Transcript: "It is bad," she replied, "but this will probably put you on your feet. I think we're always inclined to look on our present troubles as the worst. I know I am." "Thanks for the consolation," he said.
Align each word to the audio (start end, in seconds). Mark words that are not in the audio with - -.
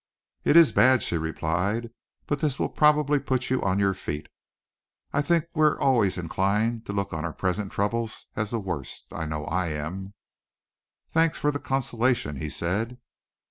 "It 0.43 0.55
is 0.57 0.71
bad," 0.71 1.03
she 1.03 1.15
replied, 1.15 1.91
"but 2.25 2.39
this 2.39 2.57
will 2.57 2.69
probably 2.69 3.19
put 3.19 3.51
you 3.51 3.61
on 3.61 3.77
your 3.77 3.93
feet. 3.93 4.29
I 5.13 5.21
think 5.21 5.45
we're 5.53 5.79
always 5.79 6.17
inclined 6.17 6.87
to 6.87 6.91
look 6.91 7.13
on 7.13 7.23
our 7.23 7.33
present 7.33 7.71
troubles 7.71 8.25
as 8.35 8.49
the 8.49 8.59
worst. 8.59 9.05
I 9.13 9.27
know 9.27 9.45
I 9.45 9.67
am." 9.67 10.15
"Thanks 11.11 11.37
for 11.37 11.51
the 11.51 11.59
consolation," 11.59 12.37
he 12.37 12.49
said. 12.49 12.97